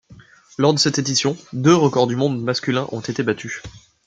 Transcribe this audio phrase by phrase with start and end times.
[0.57, 3.61] Lors de cette édition, deux records du monde masculin ont été battus.